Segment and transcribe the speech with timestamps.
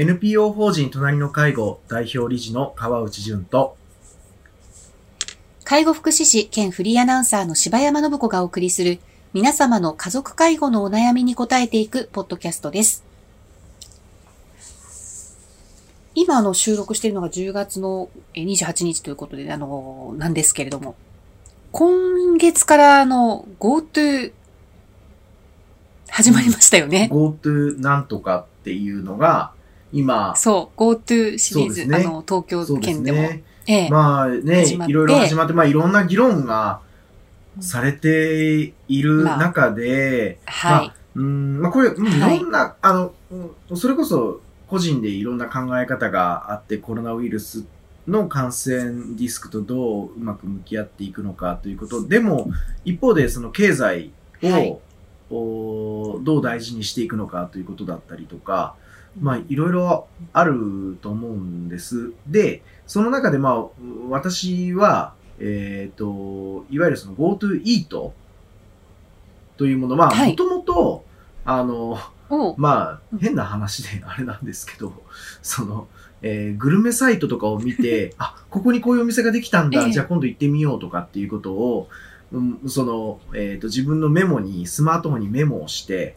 [0.00, 3.76] NPO 法人隣の介護代表理事の川内淳と、
[5.64, 9.00] 介護福祉士兼フリーアナウンサーの柴山信子がお送りする
[9.32, 13.04] 皆様の家族介護のお悩みに答えていくポッドキャストです。
[16.14, 20.94] 今あの収録しているのが10月のえ28日ということで、あの、なんですけれども、
[21.72, 24.32] 今月からあの GoTo
[26.08, 27.10] 始まりましたよね。
[27.12, 29.57] GoTo なんとかっていうのが、
[29.92, 31.96] 今、そう、GoTo シリーズ、ね。
[31.96, 33.22] あの、東京圏でも。
[33.22, 33.42] ね。
[33.66, 33.90] ええ。
[33.90, 36.80] まあね、いろいろ始まって、まあいろんな議論が
[37.60, 40.92] されている中で、はい。
[41.14, 42.40] うん、まあこれ、うんいはい。
[42.40, 47.64] ろんな、あの、うんそれこそ個人でいろんな考え方があって、コロナウイルス
[48.06, 52.06] の感染リスクとどううまく向き合っていくのかということ。
[52.06, 52.50] でも、
[52.84, 54.78] 一方でその経済を、はい。
[55.30, 58.76] おどう大事にしていくのかということだったりとか、
[59.20, 62.12] まあいろいろあると思うんです。
[62.26, 63.66] で、その中でまあ
[64.08, 68.12] 私は、えっ、と、いわゆるその GoTo Eat
[69.56, 70.30] というもの、まあはい。
[70.30, 71.04] もともと、
[71.44, 71.98] あの、
[72.56, 74.92] まあ変な話であれなんですけど、
[75.42, 75.88] その、
[76.22, 79.92] えーグルメサイトとかを見て、 あ、ここにこういうお店ができたんだ、ええ。
[79.92, 81.88] じゃあ今度行ってみようとかっていうことを、
[82.32, 86.16] うん、その、えっ、と、自分のメモに、スマートフォンにメモをして、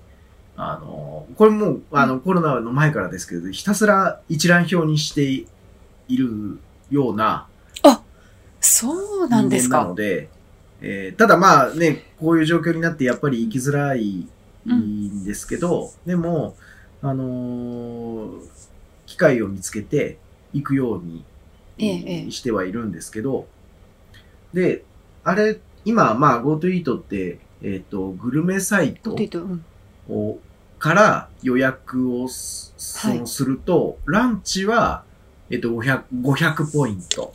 [0.63, 5.23] あの、これもう、あの、コロナの前からですけど、ひたすら一覧表にして
[6.07, 6.59] いる
[6.89, 7.47] ような
[8.61, 9.79] そうなんですか。
[9.79, 9.95] なの。
[9.95, 10.29] で、
[10.81, 14.27] えーただまあね、こういう状況になってやっぱり行きづらい
[14.71, 16.55] んですけど、でも、
[17.01, 18.61] あのー
[19.07, 20.17] 機会を見つけて
[20.53, 21.25] 行くように、
[21.77, 22.31] ええええ。
[22.31, 23.47] してはいるんですけど、
[24.53, 24.85] で、
[25.23, 29.15] あれ、今、まあ GoTo イートって、えっ、と、グルメサイト
[30.07, 30.39] を
[30.81, 32.73] から予約をす,、
[33.07, 35.03] はいすると、ランチは、
[35.51, 37.31] えっ、と、500、500ポイント。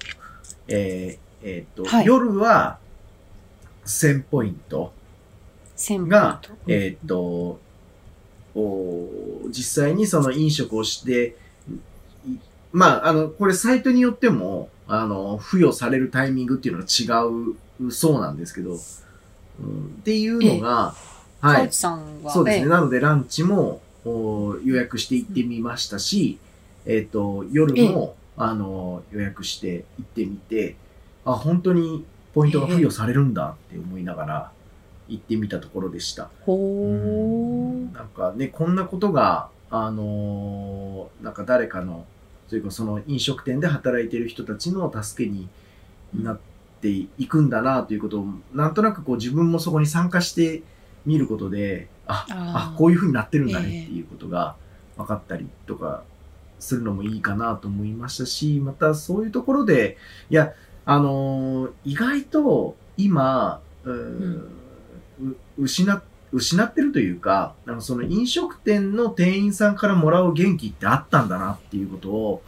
[0.67, 2.07] えーえっ、と、はい。
[2.07, 2.79] 夜は
[3.85, 4.93] 1000ポイント。
[5.77, 7.61] 1000がポイント、えっ、と、
[8.57, 9.09] お
[9.51, 11.37] 実際にその飲食をして、
[12.27, 12.33] い
[12.73, 17.55] まあ、あの、これサイトによっても、あの、付与されるタイミングっていうのが違
[17.87, 18.79] うそうなんですけど、うん、っ
[20.03, 20.97] ていうのが、
[21.47, 21.73] はい。
[21.73, 22.63] さんは、そうですね。
[22.65, 26.39] ええなので、ランチもお予約して行ってみましたし、
[26.85, 30.77] えっ、と、夜も、あの、予約して行ってみて、
[31.25, 34.53] あ、本当にポイントが付与されるんだって思いながら
[35.09, 36.31] 行ってみたところでした。
[36.45, 37.95] ほー。
[37.95, 42.05] なんかね、こんなことが、あのーなんか誰かの、
[42.49, 45.49] それかその飲食店で働いている人たちの助けに
[46.15, 46.39] なっ
[46.81, 50.63] ていくんだなということを、なんとなくこう自分もそこに参加して
[51.07, 53.83] みることで、あ、あこういう風になってるんだねええ。
[53.85, 54.57] っていうことが
[54.97, 56.03] 分かったりとか
[56.59, 59.97] するのもいいかなと思いましたし、またそういうところで、
[60.31, 60.53] いや、
[60.85, 64.51] あのー意外と今、うー
[65.23, 66.03] う失っ
[66.33, 72.43] 失ってるというか、あのその飲食店の店員さんからもらう元気ってあったんだなっていうことを、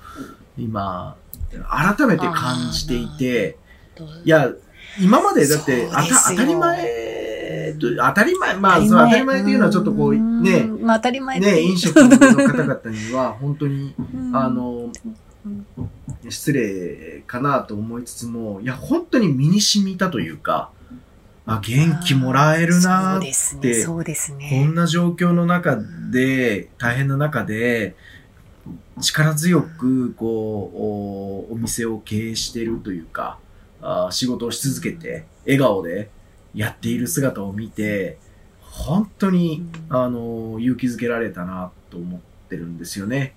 [0.59, 1.17] 今、
[1.97, 3.57] 改めて感じていて、
[4.25, 4.51] いや、
[5.01, 7.08] 今までだって当たり前
[7.79, 9.43] と、当たり前、まあ、当たり前。
[9.43, 10.83] というのはちょっとこう、ね、ん。
[10.83, 14.37] まあ当たり前ね、飲食の方々には本当に、うん。
[14.37, 14.91] あの、
[16.29, 20.71] 失礼かなと思いつつも、いや、本当に身に染みたというか、
[21.47, 23.59] あ、元気もらえるなそうですね。
[23.61, 24.69] ってそうですこんね。
[24.75, 25.79] な状況の中
[26.11, 27.97] で、大変な中で、
[29.01, 33.39] 力強く、こう、おお店を経営しているというか、
[33.81, 36.11] あ仕事をし続けて、笑顔で
[36.55, 38.19] やっている姿を見て、
[38.61, 43.35] 本当に、あの、勇気づけられたなと思ってるんですよね。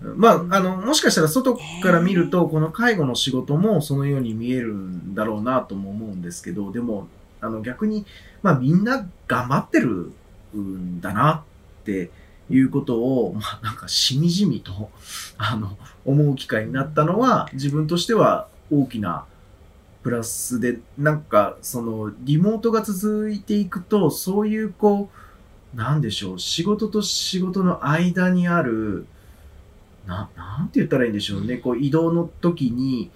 [0.00, 7.08] まあ、あの、もしかしたら外から見ると、この介護の仕事もそのように見えるんだろうなとも思うんですけど、でも、
[7.40, 8.04] あの、逆に、
[8.42, 10.12] まあみんな頑張ってる
[10.56, 11.44] んだな
[11.82, 12.10] って
[12.50, 14.90] いうことを、まあなんかしみじみと、
[15.38, 19.24] あの、思う機会になったのは、自分としては大きな
[20.04, 25.08] プラスで、なんか、その、リモートが続いていくと、そういうこ
[25.74, 29.06] う、なんでしょう、仕事と仕事の間にある、
[30.06, 33.10] な、なんて言ったらいいんでしょうね、こう移動の時に、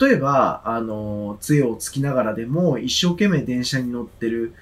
[0.00, 4.54] 例えば、あの、杖をつきながらでも、一生懸命電車に乗ってる、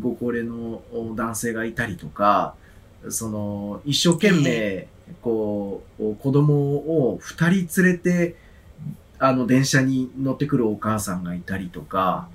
[0.00, 2.54] ご高齢のお男性がいたりとか、
[3.10, 4.88] その、一生懸命、
[5.20, 8.36] こう、子供を二人連れて、
[9.20, 12.28] あの、電車に乗ってくるお母さんがいたりとか、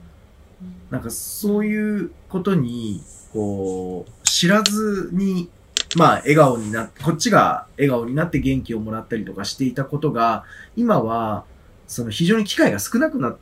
[0.92, 3.04] なんかそういうことに、
[3.34, 5.50] こう、知らずに、
[5.98, 10.44] まあ、笑顔になって、こっちが笑顔になって元気をもらったりとかしていたことが、
[10.76, 11.44] 今は、
[11.88, 13.38] その非常に機会が少なくなっ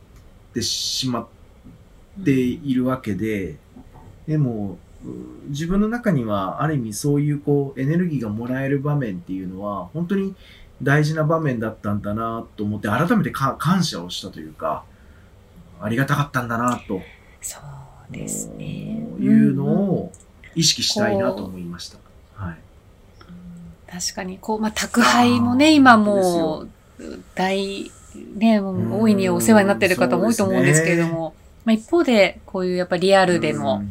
[0.53, 1.23] てしま
[2.21, 3.57] っているわけで、
[4.25, 4.77] でも、
[5.49, 10.33] 自分の中には、ある意味そういうこう、エネルギーがもらえる場面っていうのは、本当に
[10.81, 14.83] 大事な場面だったんだなと思って、改めてか感謝をしたというか、
[15.81, 17.01] ありがたかったんだなと。
[17.41, 17.59] そ
[18.09, 18.65] うですね。
[19.19, 20.11] いうのを
[20.55, 21.97] 意識したいなと思いました。
[22.35, 22.57] はい。
[23.91, 26.69] 確かに、こう、まあ、宅配もね、今もう、
[27.35, 27.91] 大、
[28.35, 31.35] ね、大いにお世話になってる方も多いと思うんですけれども、
[31.65, 33.83] まあ、一方で、こういうやっぱリアルでの、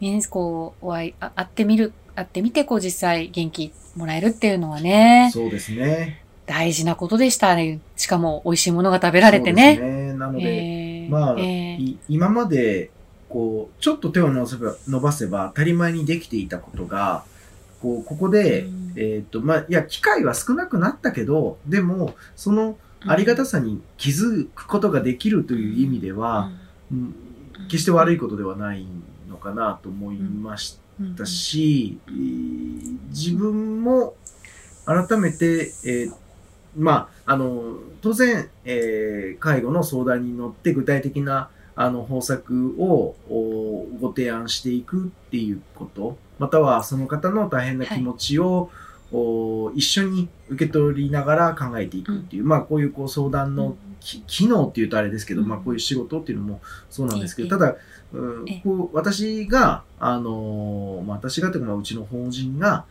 [0.00, 6.24] ね、こう、お会い、あ会ってみる、会ってみて、こう実際元気もらえるっていうのはね、そうですね。
[6.46, 7.80] 大事なことでしたね。
[7.96, 9.76] しかも美味しいものが食べられてね。
[9.76, 10.12] そうですね。
[10.14, 12.90] なので、えーまあ、えーい今まで、
[13.28, 17.24] こう、ちょっと手を伸ばせば伸ばせば当たり前にできていたことが、
[17.80, 22.76] こう、ここで、うんえっ、と、まあ、いや、機会は少なくなったけど、でも、その
[23.06, 26.50] ありがたさに気づくことができるという意味では、
[26.90, 27.14] うん
[27.68, 28.86] 決して悪いことではない
[29.28, 34.14] のかなと思いましうんたし、えー自分も
[34.86, 36.14] 改めて、えー
[36.76, 48.70] まあ、あの、当然、えー介護の相談に乗って具体的なあの方策をおご提案していくっていうこと、またはその方の大変な気持ちを、お
[49.74, 55.48] 一緒に受け取りながら考えていくっていう、まあこういうこう相談のき機能っていうとあれですけど、うん。
[55.48, 56.60] まあこういう仕事っていうのも
[56.90, 57.50] そうなんですけど、ええ。
[57.50, 57.76] ただ、
[58.12, 58.60] うんええ。
[58.64, 62.84] こう私が、あのーまあ、私がというか、まあうちの法人が、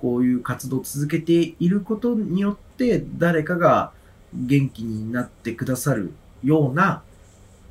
[0.00, 3.92] こういう活動を続けていることによって、誰かが
[4.34, 6.12] 元気になってくださる
[6.44, 7.02] ような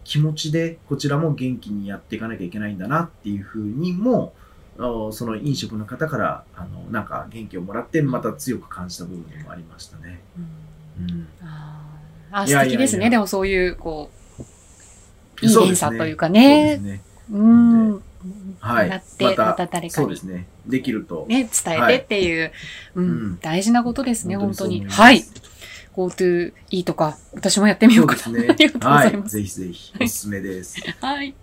[0.04, 4.47] 気持ちで、こちらも元気にやっていかなきゃいけないんだなっていうふうにも、あ
[4.78, 10.22] その飲食の方から、あの、なんか元気をもらって、また強く感じた部分もありましたね。
[11.00, 11.28] うんうん。
[11.42, 13.10] あ素いやいやいや敵ですね。
[13.10, 14.10] でもそういう、こ
[15.42, 16.84] う、いい連鎖というかねす。
[16.84, 17.02] ね。
[17.32, 18.02] うん。
[18.60, 20.48] はいなって、またまた誰かにそうですね。
[20.66, 21.26] できると。
[21.30, 22.52] ね、伝えてっていう、
[22.96, 24.78] ううんん、大事なことですね、本当に。
[24.80, 25.24] そう思いますはい。
[25.96, 28.38] GoTo いいとか、私もやってみようかな。
[28.40, 29.12] ね ありがとうごはい。
[29.12, 29.36] ざいます。
[29.38, 30.80] ぜひぜひ、おすすめです。
[31.02, 31.34] はい。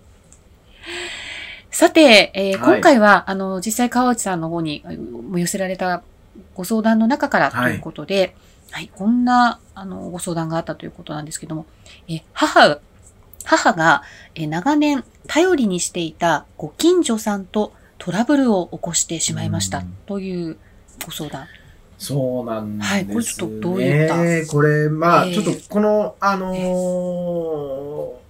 [1.75, 2.75] さて、えーはい。
[2.77, 4.85] 今回は、あの、実際川内さんの方に
[5.35, 6.05] 寄せられた
[6.55, 8.37] ご相談の中からということで、
[8.71, 11.67] はい、こんな、あの、ご相談があったということなんですけども、
[12.07, 12.79] えー母、
[13.45, 14.03] 母が、
[14.37, 19.97] えー長年頼りにしていたご近所さんとトラブルを起こしてしまいましたうん。
[20.07, 20.57] という
[21.05, 21.49] ご相談。
[21.99, 22.97] そうなんですね。
[22.97, 25.43] はいこれちょっとどういったこれ、まあ、えー。
[25.43, 28.24] ちょっとこの、あのー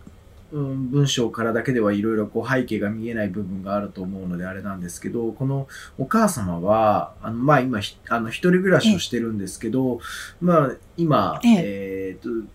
[0.55, 5.67] うん、文章からだけではいろいろこう背景が見えない部分があると思うのであれなんですけど、この
[5.99, 9.99] お母様は、あの、まあ今ひ、あの、一人暮らしをしてるんですけど、
[10.41, 12.19] まあ今、ええ。
[12.21, 12.49] ーと、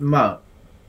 [0.00, 0.40] まあ、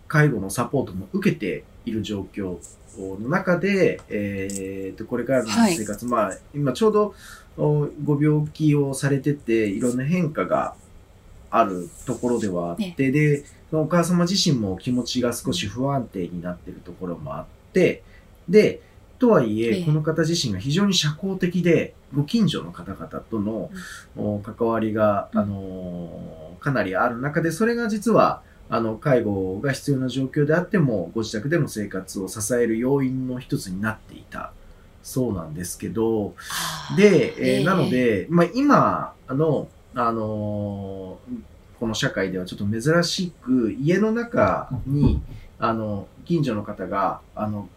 [0.08, 2.58] 介護のサポートも受けている状況
[2.98, 7.16] の中で、えーと、これからの生活、まあ、今ちょうど
[7.58, 10.76] おご病気をされてて、いろんな変化が
[11.56, 18.04] あるところではあって、で、そのお母様自身も気持ちが少し不安定になっているところもあって、
[18.50, 18.82] で、
[19.20, 19.86] とはいえ、ええ。
[19.86, 23.70] この方自身が非常に社交的で、ご近所の方々との、
[24.18, 25.40] お関わりが、うん。
[25.40, 34.54] あのーかなりある中で、それが実は、あの、介護が必要な状況であっても、ご自宅での生活を支える要因の一つになっていた。
[35.04, 36.36] そうなんですけど、
[36.96, 41.44] で、えーええなので、まあ、今の、あのー
[41.80, 45.22] この社会ではちょっと珍しく、家の中に、
[45.60, 47.68] あの、近所の方が、あの、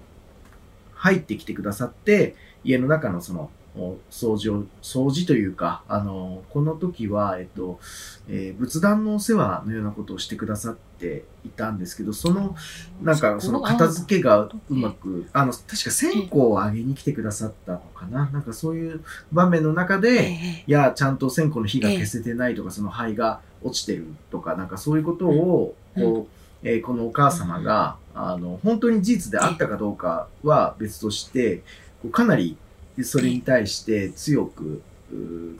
[0.94, 7.80] 入ってきてくださって、家の中のその、お掃除を、掃除というか、あの、この時は、えっと、
[8.28, 12.56] えー仏壇のお世話のようなことをしてくださっていたんですけど、その、
[13.02, 18.28] なんかその片付けがうまく、あの、確か線香をあげに来てくださったのかな？
[18.30, 26.02] なんかそういう場面の中えで、えいや、ちゃんと線香の火が消せてないとか、その灰が落ちてるとか、なんかそういうことを、うん。
[26.02, 31.58] こう、えーこのお母様が、あの、本当に事実であったかどうかは別として、
[32.02, 32.56] こうかなり
[33.02, 34.82] それに対して強く、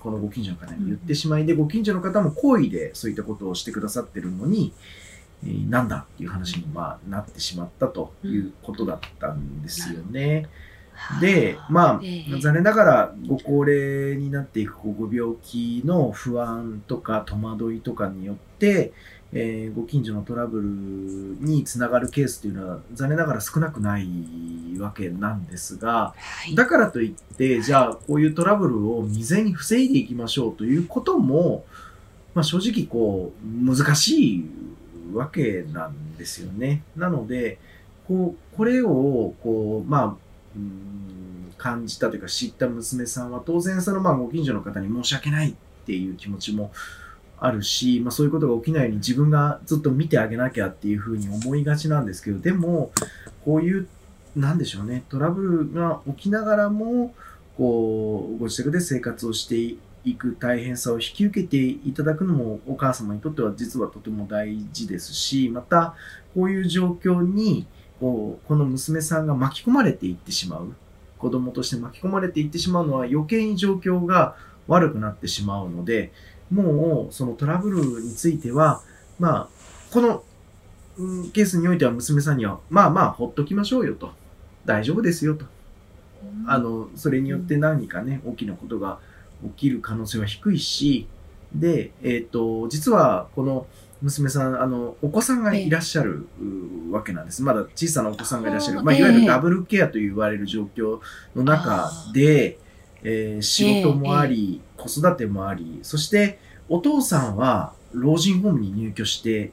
[0.01, 5.06] このご近所の方に言ってしまいで、ご近所の方も好意でそういったことをしてくださってるのに、えー
[5.43, 10.49] なんだっていう話にまあなってしまったということだったんですよね。
[11.21, 18.93] で、まあ、ええ残念ながらご高齢になっていくご病気の不安とか戸惑いとかによって、
[19.33, 20.65] えーご近所のトラブル
[21.47, 24.09] につながるケースというのは残念ながら少なくない
[24.79, 26.55] わけなんですが、はい。
[26.55, 31.65] だからといって、じゃあこういうトラブルを未然に防いでいきましょうということも、
[32.35, 34.51] まあ、正直こう難しい
[35.15, 36.83] わけなんですよね。
[36.97, 37.59] なので、
[38.07, 41.07] こう、これを、こう、まあ、うーん
[41.57, 45.55] 感じたというか知った娘さんは当然そのまあご近所の方に申し訳ないっ
[45.87, 46.71] ていう気持ちも
[47.39, 52.91] あるし、まあそういうことが起きないように自分がずっと見てあげなきゃっていうふうに思いがちなんですけど、でも、
[53.45, 53.89] こういう、
[54.35, 57.15] なんでしょうね、トラブルが起きながらも、
[57.57, 65.95] こう、ご自宅で生活をしていく大変さを引き受けていただくのもお母様にとっては実はとても大事ですし、また、
[66.33, 67.67] こういう状況に、
[67.99, 70.75] こうこの娘さんが巻き込まれていってしまう。
[71.19, 74.37] 子供として巻き込まれていってしまうのは余計に状況が
[74.69, 76.13] 悪くなってしまうので、
[76.51, 78.83] もうそのトラブルについては、
[79.19, 79.49] まあ、
[79.93, 80.23] この
[81.33, 84.13] ケースにおいては娘さんには、まあまあ、ほっときましょうよと。
[84.65, 85.47] 大丈夫ですよと。
[86.47, 88.99] あの、それによって何かね、大きなことが
[89.43, 91.07] 起きる可能性は低いし、
[91.55, 93.67] で、えっ、と、実はこの
[94.03, 97.43] 娘さん、あの、お子さんがいらっしゃるうわけなんです。
[97.43, 98.83] まだ小さなお子さんがいらっしゃる。
[98.83, 101.01] まあ、いわゆるダブルケアと言われる状況
[101.35, 102.59] の中で、
[103.03, 106.39] えー仕事もあり、子育てもあり、そして
[106.69, 109.53] お父さんは老人ホームに入居して、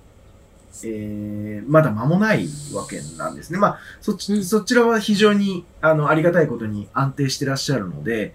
[0.84, 3.60] えーまだ間もないわけなんですね。
[3.60, 8.34] まあ、そっち、うんそちらは非常に、あの、ありがたいことに安定してらっしゃるので、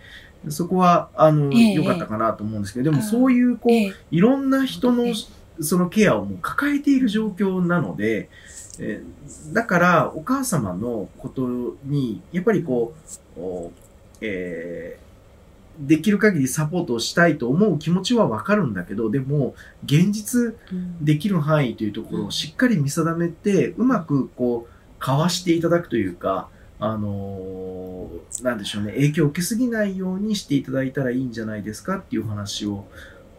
[0.50, 3.94] そこは、あの、ええ良かったかなと思うんですけど、でもそういう、こう、ええ。
[4.10, 5.14] いろんな人のええ。
[5.60, 8.28] そのケアをもう抱えている状況なので、
[8.78, 12.94] えーだからお母様のことに、やっぱりこ
[13.36, 13.72] う、お
[14.20, 15.08] えー
[15.86, 21.04] できる限りサポートをしたいと思う気持ちはわかるんだけど、でも、現実うん。
[21.04, 26.48] できる範囲というところをしっかり見定めて、うまくこう、かわしていただくというか、
[26.80, 32.84] あのーなんでしょうね、影響を受けすぎないようにしていただいたらいいんじゃないですかっていう話を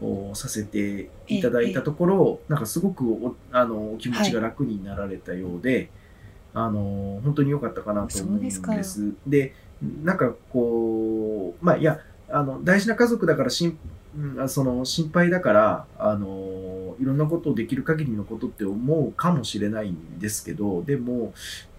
[0.02, 5.90] おさせていただいたところ、なんかすごくおあのお気持ちが楽になられたようで、
[6.54, 8.62] あのー本当に良かったかなと思うんです。
[8.62, 9.16] ですか。
[9.28, 9.54] で
[10.04, 13.78] なんかこう、まあいや、あの大事な家族だからしん、
[14.18, 16.28] うんあその心配だから、あの
[17.00, 21.32] いろんなことをできる限りのことって思うかもしれないんですけど、でも、やっ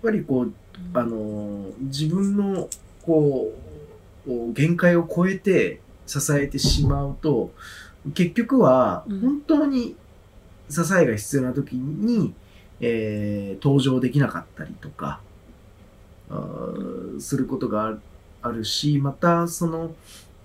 [0.03, 0.53] ぱりこう、
[0.95, 2.69] あの自分の
[3.03, 3.53] こ
[4.27, 7.53] う限界を超えて支えてしまうと
[8.15, 9.21] 結局はうん。
[9.21, 9.97] 本当に
[10.69, 12.35] 支えが必要な時に、
[12.81, 15.21] えー登場できなかったりとか
[17.19, 18.00] することがある
[18.43, 19.95] あるしまたその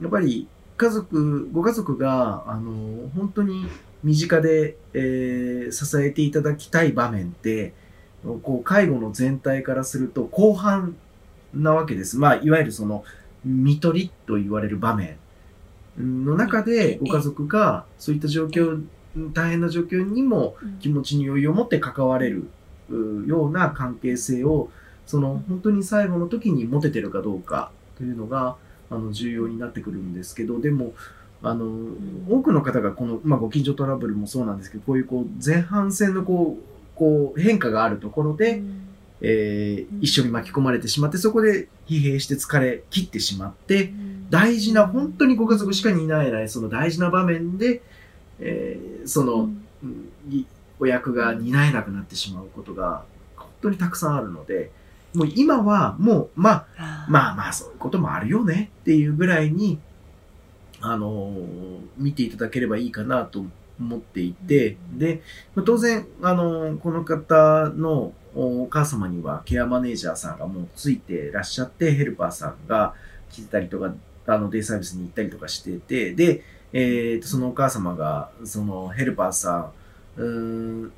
[0.02, 3.68] やっぱり家族ご家族があの本当に
[4.06, 7.74] 身近で、えー支えていただきたい場面って
[8.24, 10.96] こう介護の全体からすると後半
[11.54, 12.18] なわけです。
[12.18, 13.04] まあ、いわゆるその、
[13.44, 15.18] 見取りと言われる場面。
[15.98, 18.84] の中で、ご家族がそういった状況、
[19.34, 20.78] 大変な状況にもうん。
[20.80, 22.48] 気持ちに余裕を持って関われる
[22.90, 24.70] うような関係性を、
[25.06, 28.58] その本当に最後の時に持ててるかどうかというのが、
[28.90, 30.94] あの、重要になってくるんですけど、でも、
[31.44, 31.66] あの、
[32.30, 38.62] 多くの方がこの、まあ、ご近所トラブルもそうなんですけど、こういうこう、前半戦のこう、こう、変化があるところで、
[39.22, 43.94] えー一緒に巻き込まれてしまって、そこで疲弊して疲れ切ってしまって、
[44.30, 47.82] 大事な、本当にご家族しか担えない、その大事な場面で、
[48.40, 49.50] えーその、
[49.84, 50.12] うん。
[50.30, 50.46] い
[50.80, 53.04] お役が担えなくなってしまうことが、
[53.38, 54.72] 本当にたくさんあるので、
[55.14, 59.80] もう今はもう、まあ、まあまあそういうこともあるよねっていうぐらいに、
[60.92, 63.46] あのー見ていただければいいかなと
[63.80, 65.22] 思っていて、で、
[65.56, 72.94] まあ当然、あのーこの方のお母様にはケアマネージャーさんがもうついてらっしゃって、ヘルパーさんが
[73.32, 73.94] 来てたりとか、
[74.28, 79.72] あの、デイサービスに行ったりとかしてて、で、えーと、そのお母様が、そのヘルパーさ
[80.18, 80.92] ん、うーん、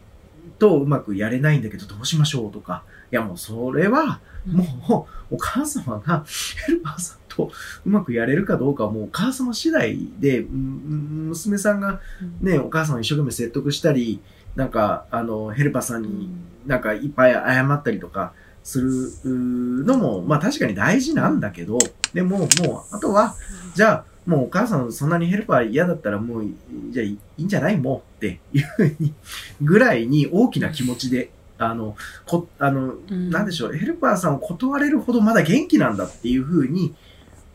[0.60, 6.26] とうまくやれないんだけどどうしましょうとか、いやもうそれは、もう、お母様が
[6.66, 7.52] ヘルパーさんと
[7.86, 12.00] うまくやれるかどうかはもうお母様次第で、うん娘さんが
[12.42, 14.22] ね、お母さんを一生懸命説得したり、
[14.56, 16.30] なんか、あの、ヘルパーさんに
[16.66, 18.90] なんかいっぱい謝ったりとかする
[19.26, 21.78] うのも、まあ確かに大事なんだけど、
[22.14, 23.36] でももう、あとは、
[23.76, 26.46] じゃあ、もうお母さんそんなにヘルパー嫌だったらもう、
[26.92, 29.14] じゃあいいんじゃないもうっていうふうに、
[29.62, 36.94] ぐらいに大きな気持ちであの、こ、あの、うんなんでしょう、ヘルパーさんを断れるほどまだ元気なんだっていうふうに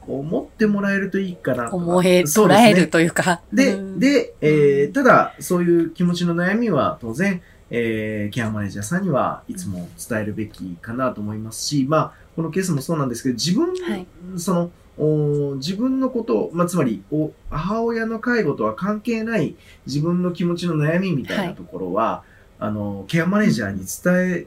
[0.07, 1.77] 思ってもらえるといいかなと。
[1.77, 3.41] 思え、そうですね捉えるというか。
[3.53, 19.57] で、うんで、えーただ、そういう気持ちの悩みは当然、えーケアマネージャーさんにはいつも伝えるべきかなと思いますし、まあ、このケースもそうなんですけど、自分、はいその、お自分のこと、まあ、つまりお、母親の介護とは関係ない
[19.87, 22.25] 自分の気持ちの悩みみたいなところは、
[22.59, 24.47] あの、ケアマネージャーに伝え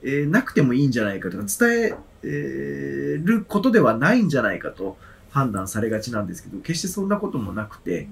[0.00, 4.96] えーなくてもいいんじゃないかとか、伝ええーることではないんじゃないかと
[5.30, 8.08] 判断されがちなんですけど、決してそんなこともなくて、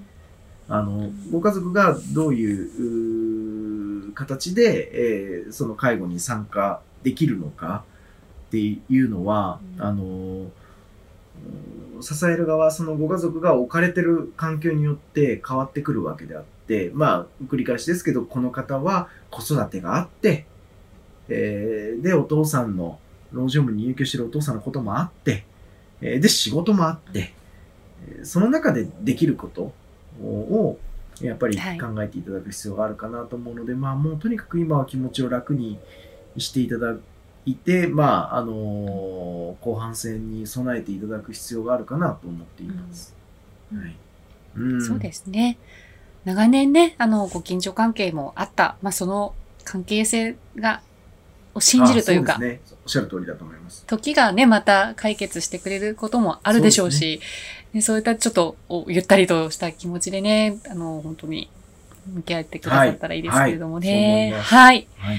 [0.69, 7.85] あの、ご家族がどういう形で、えーその介護に参加できるのか
[8.49, 9.83] っていうのは、うん。
[9.83, 10.53] あの、うん
[12.01, 20.47] 支える側、そのご家族が置かれてる環境によって変わってくるわけであって、まあ、繰り返しですけど、この方は子育てがあって、
[21.29, 22.99] えーで、お父さんの、
[23.33, 25.45] 老人ホームに入居してるお父さんのこともあって、
[26.01, 27.33] えーで、仕事もあって、
[28.09, 29.73] えーその中でできること
[30.23, 30.79] を、
[31.21, 31.79] やっぱりはい。
[31.79, 35.79] 考えていただく必要があるかなと思うので、まあもうとにかく今は気持ちを楽に
[36.37, 36.95] していただ
[37.47, 43.15] いて、まあ、あのー後半戦に備えていただく必要があるかなと思っています。
[43.73, 43.97] うんはい。
[44.57, 45.59] うんそうですね。
[46.25, 49.35] 長年ね、あの、ご近所関係もあった、まあ、その
[49.65, 50.83] 関係性が、
[51.55, 52.77] を信じるというか、うですね。
[52.85, 53.85] おっしゃる通りだと思います。
[53.87, 57.21] 時がね、また解決してくれることもあるでしょうし、
[57.73, 61.49] ねそういったちょっとおゆったりとした気持ちでね、あの、本当に
[62.13, 64.33] 向き合ってくださったらいいですけれどもね。
[64.35, 65.19] はいはい。